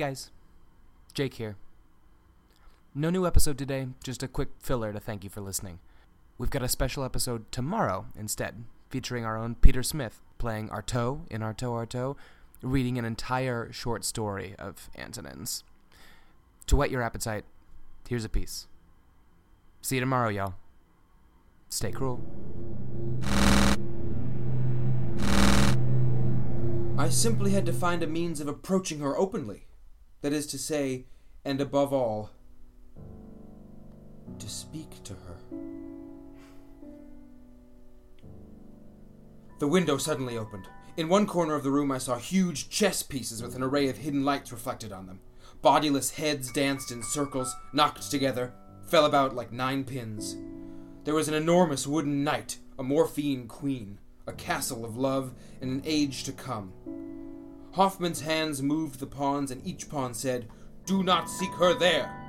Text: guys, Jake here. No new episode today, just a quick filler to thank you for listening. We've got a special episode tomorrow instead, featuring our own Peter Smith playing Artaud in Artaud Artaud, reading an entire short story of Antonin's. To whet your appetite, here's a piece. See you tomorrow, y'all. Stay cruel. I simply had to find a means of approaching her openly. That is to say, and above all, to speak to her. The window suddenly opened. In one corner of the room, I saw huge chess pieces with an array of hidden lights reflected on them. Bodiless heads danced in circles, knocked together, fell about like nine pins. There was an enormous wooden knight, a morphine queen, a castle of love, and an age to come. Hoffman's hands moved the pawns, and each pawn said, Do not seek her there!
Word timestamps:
guys, 0.00 0.30
Jake 1.12 1.34
here. 1.34 1.56
No 2.94 3.10
new 3.10 3.26
episode 3.26 3.58
today, 3.58 3.88
just 4.02 4.22
a 4.22 4.28
quick 4.28 4.48
filler 4.58 4.94
to 4.94 4.98
thank 4.98 5.24
you 5.24 5.28
for 5.28 5.42
listening. 5.42 5.78
We've 6.38 6.48
got 6.48 6.62
a 6.62 6.68
special 6.68 7.04
episode 7.04 7.52
tomorrow 7.52 8.06
instead, 8.18 8.64
featuring 8.88 9.26
our 9.26 9.36
own 9.36 9.56
Peter 9.56 9.82
Smith 9.82 10.22
playing 10.38 10.70
Artaud 10.70 11.30
in 11.30 11.42
Artaud 11.42 11.86
Artaud, 11.86 12.16
reading 12.62 12.96
an 12.96 13.04
entire 13.04 13.70
short 13.72 14.06
story 14.06 14.54
of 14.58 14.88
Antonin's. 14.96 15.64
To 16.68 16.76
whet 16.76 16.90
your 16.90 17.02
appetite, 17.02 17.44
here's 18.08 18.24
a 18.24 18.30
piece. 18.30 18.68
See 19.82 19.96
you 19.96 20.00
tomorrow, 20.00 20.30
y'all. 20.30 20.54
Stay 21.68 21.92
cruel. 21.92 22.24
I 26.96 27.10
simply 27.10 27.50
had 27.50 27.66
to 27.66 27.72
find 27.74 28.02
a 28.02 28.06
means 28.06 28.40
of 28.40 28.48
approaching 28.48 29.00
her 29.00 29.14
openly. 29.18 29.66
That 30.22 30.32
is 30.32 30.46
to 30.48 30.58
say, 30.58 31.06
and 31.44 31.60
above 31.60 31.92
all, 31.92 32.30
to 34.38 34.48
speak 34.48 35.02
to 35.04 35.14
her. 35.14 35.36
The 39.58 39.68
window 39.68 39.98
suddenly 39.98 40.38
opened. 40.38 40.68
In 40.96 41.08
one 41.08 41.26
corner 41.26 41.54
of 41.54 41.62
the 41.62 41.70
room, 41.70 41.90
I 41.92 41.98
saw 41.98 42.16
huge 42.16 42.68
chess 42.68 43.02
pieces 43.02 43.42
with 43.42 43.54
an 43.54 43.62
array 43.62 43.88
of 43.88 43.98
hidden 43.98 44.24
lights 44.24 44.52
reflected 44.52 44.92
on 44.92 45.06
them. 45.06 45.20
Bodiless 45.62 46.10
heads 46.12 46.50
danced 46.52 46.90
in 46.90 47.02
circles, 47.02 47.54
knocked 47.72 48.10
together, 48.10 48.52
fell 48.86 49.04
about 49.04 49.34
like 49.34 49.52
nine 49.52 49.84
pins. 49.84 50.36
There 51.04 51.14
was 51.14 51.28
an 51.28 51.34
enormous 51.34 51.86
wooden 51.86 52.24
knight, 52.24 52.58
a 52.78 52.82
morphine 52.82 53.46
queen, 53.48 53.98
a 54.26 54.32
castle 54.32 54.84
of 54.84 54.96
love, 54.96 55.34
and 55.60 55.70
an 55.70 55.82
age 55.84 56.24
to 56.24 56.32
come. 56.32 56.72
Hoffman's 57.72 58.20
hands 58.20 58.62
moved 58.62 58.98
the 58.98 59.06
pawns, 59.06 59.50
and 59.50 59.64
each 59.66 59.88
pawn 59.88 60.14
said, 60.14 60.48
Do 60.86 61.02
not 61.02 61.30
seek 61.30 61.52
her 61.52 61.72
there! 61.72 62.19